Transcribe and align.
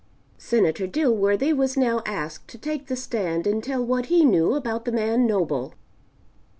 Senator 0.39 0.87
Dilworthy 0.87 1.53
was 1.55 1.77
now 1.77 2.01
asked 2.07 2.47
to 2.47 2.57
take 2.57 2.87
the 2.87 2.95
stand 2.95 3.45
and 3.45 3.63
tell 3.63 3.85
what 3.85 4.07
he 4.07 4.25
knew 4.25 4.55
about 4.55 4.85
the 4.85 4.91
man 4.91 5.27
Noble. 5.27 5.75